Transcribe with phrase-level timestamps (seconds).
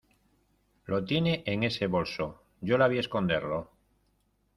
[0.87, 3.69] lo tiene en ese bolso, yo la vi esconderlo.